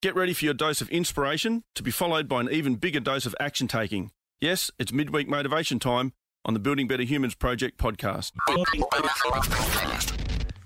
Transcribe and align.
Get 0.00 0.14
ready 0.14 0.32
for 0.32 0.44
your 0.44 0.54
dose 0.54 0.80
of 0.80 0.88
inspiration 0.90 1.64
to 1.74 1.82
be 1.82 1.90
followed 1.90 2.28
by 2.28 2.40
an 2.42 2.48
even 2.52 2.76
bigger 2.76 3.00
dose 3.00 3.26
of 3.26 3.34
action 3.40 3.66
taking. 3.66 4.12
Yes, 4.40 4.70
it's 4.78 4.92
midweek 4.92 5.26
motivation 5.28 5.80
time 5.80 6.12
on 6.44 6.54
the 6.54 6.60
Building 6.60 6.86
Better 6.86 7.02
Humans 7.02 7.34
Project 7.34 7.78
podcast. 7.78 8.30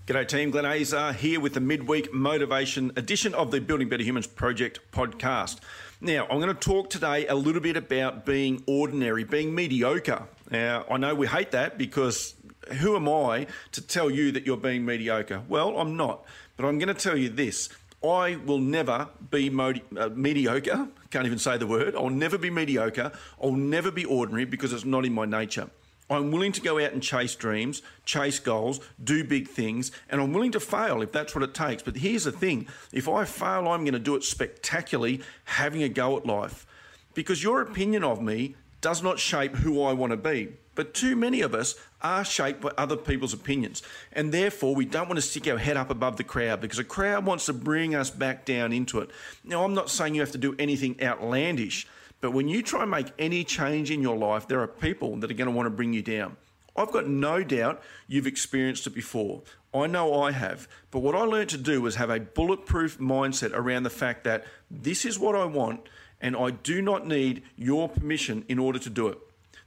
G'day 0.07 0.29
team, 0.29 0.51
Glenn 0.51 0.67
Azar 0.67 1.15
here 1.15 1.41
with 1.41 1.55
the 1.55 1.61
midweek 1.61 2.13
motivation 2.13 2.93
edition 2.97 3.33
of 3.33 3.51
the 3.51 3.63
Building 3.63 3.89
Better 3.89 4.03
Humans 4.03 4.27
Project 4.27 4.81
podcast. 4.93 5.61
Now, 6.03 6.27
I'm 6.31 6.39
going 6.39 6.55
to 6.55 6.61
talk 6.61 6.91
today 6.91 7.27
a 7.27 7.35
little 7.35 7.63
bit 7.63 7.79
about 7.79 8.27
being 8.27 8.63
ordinary, 8.67 9.25
being 9.25 9.55
mediocre. 9.55 10.29
Now, 10.51 10.85
I 10.91 10.99
know 10.99 11.15
we 11.15 11.27
hate 11.27 11.53
that 11.53 11.79
because 11.79 12.35
who 12.81 12.97
am 12.97 13.09
I 13.09 13.47
to 13.71 13.81
tell 13.81 14.11
you 14.11 14.31
that 14.33 14.45
you're 14.45 14.59
being 14.59 14.85
mediocre? 14.85 15.43
Well, 15.49 15.79
I'm 15.79 15.97
not, 15.97 16.27
but 16.59 16.67
I'm 16.67 16.79
going 16.79 16.95
to 16.95 17.03
tell 17.03 17.17
you 17.17 17.31
this 17.31 17.71
I 18.05 18.37
will 18.37 18.59
never 18.59 19.09
be 19.31 19.49
modi- 19.51 19.83
uh, 19.97 20.09
mediocre. 20.09 20.89
Can't 21.11 21.27
even 21.27 21.39
say 21.39 21.57
the 21.57 21.67
word. 21.67 21.95
I'll 21.95 22.11
never 22.11 22.37
be 22.39 22.51
mediocre. 22.51 23.13
I'll 23.41 23.53
never 23.53 23.91
be 23.91 24.05
ordinary 24.05 24.45
because 24.45 24.73
it's 24.73 24.85
not 24.85 25.05
in 25.05 25.13
my 25.13 25.25
nature. 25.25 25.71
I'm 26.11 26.31
willing 26.31 26.53
to 26.53 26.61
go 26.61 26.79
out 26.79 26.93
and 26.93 27.03
chase 27.03 27.35
dreams, 27.35 27.81
chase 28.05 28.39
goals, 28.39 28.81
do 29.03 29.25
big 29.25 29.49
things, 29.49 29.93
and 30.11 30.21
I'm 30.21 30.33
willing 30.33 30.53
to 30.53 30.61
fail 30.61 31.01
if 31.01 31.13
that's 31.13 31.35
what 31.35 31.45
it 31.45 31.55
takes. 31.55 31.83
But 31.83 31.97
here's 31.97 32.25
the 32.25 32.33
thing 32.33 32.67
if 32.93 33.09
I 33.09 33.25
fail, 33.25 33.69
I'm 33.69 33.85
going 33.85 33.93
to 33.93 33.99
do 33.99 34.17
it 34.17 34.25
spectacularly, 34.25 35.23
having 35.45 35.83
a 35.83 35.89
go 35.89 36.17
at 36.17 36.27
life. 36.27 36.67
Because 37.15 37.43
your 37.43 37.61
opinion 37.61 38.05
of 38.05 38.23
me 38.23 38.57
does 38.83 39.03
not 39.03 39.19
shape 39.19 39.57
who 39.57 39.83
I 39.83 39.95
want 39.95 40.11
to 40.11 40.19
be. 40.19 40.53
But 40.75 40.93
too 40.93 41.17
many 41.17 41.41
of 41.41 41.55
us 41.55 41.77
are 42.03 42.25
shaped 42.25 42.61
by 42.61 42.71
other 42.77 42.97
people's 42.97 43.33
opinions. 43.33 43.83
And 44.13 44.33
therefore, 44.33 44.75
we 44.75 44.85
don't 44.85 45.09
want 45.09 45.17
to 45.17 45.23
stick 45.23 45.47
our 45.47 45.59
head 45.59 45.77
up 45.77 45.91
above 45.91 46.17
the 46.17 46.25
crowd 46.25 46.61
because 46.61 46.79
a 46.79 46.85
crowd 46.85 47.25
wants 47.25 47.47
to 47.47 47.53
bring 47.53 47.95
us 47.95 48.11
back 48.11 48.45
down 48.45 48.73
into 48.73 48.99
it. 49.01 49.11
Now, 49.45 49.65
I'm 49.65 49.75
not 49.75 49.91
saying 49.91 50.15
you 50.15 50.21
have 50.21 50.33
to 50.33 50.39
do 50.39 50.55
anything 50.59 51.03
outlandish, 51.03 51.87
but 52.21 52.33
when 52.33 52.49
you 52.49 52.63
try 52.63 52.83
and 52.83 52.91
make 52.91 53.09
any 53.19 53.45
change 53.45 53.91
in 53.91 54.03
your 54.03 54.17
life, 54.17 54.49
there 54.49 54.61
are 54.61 54.69
people 54.69 55.17
that 55.17 55.31
are 55.31 55.35
going 55.35 55.51
to 55.51 55.57
want 55.57 55.67
to 55.67 55.71
bring 55.71 55.93
you 55.93 56.03
down. 56.03 56.37
I've 56.75 56.93
got 56.93 57.07
no 57.07 57.45
doubt 57.45 57.83
you've 58.09 58.27
experienced 58.27 58.87
it 58.87 58.95
before. 58.95 59.43
I 59.75 59.87
know 59.87 60.23
I 60.23 60.33
have. 60.33 60.69
But 60.91 61.01
what 61.01 61.15
I 61.15 61.21
learned 61.21 61.51
to 61.51 61.59
do 61.59 61.83
was 61.83 61.97
have 61.97 62.11
a 62.11 62.21
bulletproof 62.21 62.99
mindset 62.99 63.53
around 63.53 63.83
the 63.83 63.91
fact 63.91 64.25
that 64.25 64.45
this 64.71 65.05
is 65.05 65.19
what 65.19 65.35
I 65.35 65.45
want 65.45 65.89
and 66.23 66.37
I 66.37 66.51
do 66.51 66.81
not 66.81 67.07
need 67.07 67.43
your 67.57 67.89
permission 67.89 68.45
in 68.49 68.59
order 68.59 68.79
to 68.79 68.89
do 68.89 69.09
it. 69.09 69.19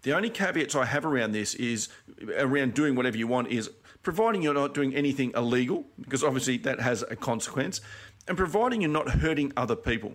The 0.01 0.13
only 0.13 0.29
caveats 0.29 0.75
I 0.75 0.85
have 0.85 1.05
around 1.05 1.33
this 1.33 1.53
is 1.55 1.89
around 2.37 2.73
doing 2.73 2.95
whatever 2.95 3.17
you 3.17 3.27
want 3.27 3.49
is 3.49 3.69
providing 4.01 4.41
you're 4.41 4.53
not 4.53 4.73
doing 4.73 4.95
anything 4.95 5.33
illegal, 5.35 5.85
because 5.99 6.23
obviously 6.23 6.57
that 6.57 6.79
has 6.79 7.03
a 7.09 7.15
consequence, 7.15 7.81
and 8.27 8.37
providing 8.37 8.81
you're 8.81 8.89
not 8.89 9.09
hurting 9.09 9.51
other 9.57 9.75
people. 9.75 10.13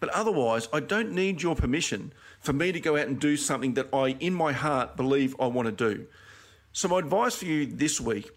But 0.00 0.08
otherwise, 0.10 0.68
I 0.72 0.80
don't 0.80 1.12
need 1.12 1.42
your 1.42 1.54
permission 1.54 2.12
for 2.40 2.54
me 2.54 2.72
to 2.72 2.80
go 2.80 2.96
out 2.96 3.06
and 3.06 3.20
do 3.20 3.36
something 3.36 3.74
that 3.74 3.88
I, 3.92 4.16
in 4.20 4.34
my 4.34 4.52
heart, 4.52 4.96
believe 4.96 5.36
I 5.38 5.46
want 5.46 5.66
to 5.66 5.72
do. 5.72 6.06
So, 6.72 6.88
my 6.88 6.98
advice 6.98 7.36
for 7.36 7.44
you 7.44 7.66
this 7.66 8.00
week 8.00 8.30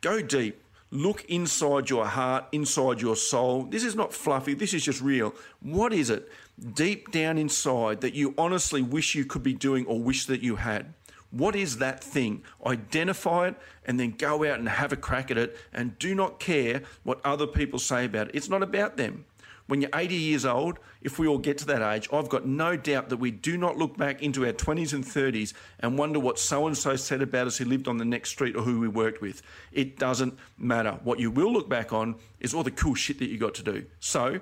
go 0.00 0.20
deep. 0.20 0.60
Look 0.92 1.24
inside 1.26 1.88
your 1.88 2.06
heart, 2.06 2.46
inside 2.50 3.00
your 3.00 3.14
soul. 3.14 3.64
This 3.64 3.84
is 3.84 3.94
not 3.94 4.12
fluffy, 4.12 4.54
this 4.54 4.74
is 4.74 4.84
just 4.84 5.00
real. 5.00 5.34
What 5.60 5.92
is 5.92 6.10
it 6.10 6.28
deep 6.74 7.12
down 7.12 7.38
inside 7.38 8.00
that 8.00 8.14
you 8.14 8.34
honestly 8.36 8.82
wish 8.82 9.14
you 9.14 9.24
could 9.24 9.44
be 9.44 9.52
doing 9.52 9.86
or 9.86 10.00
wish 10.00 10.26
that 10.26 10.42
you 10.42 10.56
had? 10.56 10.92
What 11.30 11.54
is 11.54 11.78
that 11.78 12.02
thing? 12.02 12.42
Identify 12.66 13.48
it 13.48 13.54
and 13.86 14.00
then 14.00 14.16
go 14.18 14.44
out 14.44 14.58
and 14.58 14.68
have 14.68 14.92
a 14.92 14.96
crack 14.96 15.30
at 15.30 15.38
it 15.38 15.56
and 15.72 15.96
do 16.00 16.12
not 16.12 16.40
care 16.40 16.82
what 17.04 17.24
other 17.24 17.46
people 17.46 17.78
say 17.78 18.04
about 18.04 18.28
it. 18.28 18.34
It's 18.34 18.48
not 18.48 18.64
about 18.64 18.96
them. 18.96 19.26
When 19.70 19.80
you're 19.80 19.90
80 19.94 20.16
years 20.16 20.44
old, 20.44 20.80
if 21.00 21.20
we 21.20 21.28
all 21.28 21.38
get 21.38 21.58
to 21.58 21.66
that 21.66 21.94
age, 21.94 22.08
I've 22.12 22.28
got 22.28 22.44
no 22.44 22.76
doubt 22.76 23.08
that 23.10 23.18
we 23.18 23.30
do 23.30 23.56
not 23.56 23.76
look 23.76 23.96
back 23.96 24.20
into 24.20 24.44
our 24.44 24.52
20s 24.52 24.92
and 24.92 25.04
30s 25.04 25.52
and 25.78 25.96
wonder 25.96 26.18
what 26.18 26.40
so 26.40 26.66
and 26.66 26.76
so 26.76 26.96
said 26.96 27.22
about 27.22 27.46
us 27.46 27.58
who 27.58 27.64
lived 27.66 27.86
on 27.86 27.96
the 27.96 28.04
next 28.04 28.30
street 28.30 28.56
or 28.56 28.62
who 28.62 28.80
we 28.80 28.88
worked 28.88 29.20
with. 29.20 29.42
It 29.70 29.96
doesn't 29.96 30.36
matter. 30.58 30.98
What 31.04 31.20
you 31.20 31.30
will 31.30 31.52
look 31.52 31.68
back 31.68 31.92
on 31.92 32.16
is 32.40 32.52
all 32.52 32.64
the 32.64 32.72
cool 32.72 32.96
shit 32.96 33.20
that 33.20 33.28
you 33.28 33.38
got 33.38 33.54
to 33.54 33.62
do. 33.62 33.86
So 34.00 34.40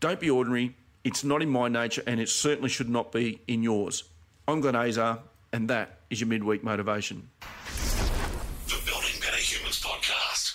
don't 0.00 0.18
be 0.18 0.30
ordinary. 0.30 0.74
It's 1.04 1.22
not 1.22 1.40
in 1.40 1.48
my 1.48 1.68
nature 1.68 2.02
and 2.04 2.18
it 2.18 2.28
certainly 2.28 2.70
should 2.70 2.88
not 2.88 3.12
be 3.12 3.40
in 3.46 3.62
yours. 3.62 4.02
I'm 4.48 4.60
Glenn 4.60 4.74
Azar, 4.74 5.20
and 5.52 5.70
that 5.70 6.00
is 6.10 6.20
your 6.20 6.26
midweek 6.26 6.64
motivation. 6.64 7.30
The 8.66 8.82
Building 8.84 9.20
Better 9.20 9.36
Humans 9.36 9.80
podcast. 9.80 10.54